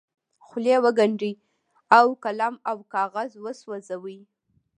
خولې 0.45 0.75
وګنډي 0.83 1.33
او 1.97 2.05
قلم 2.23 2.55
او 2.69 2.77
کاغذ 2.93 3.31
وسوځوي. 3.43 4.19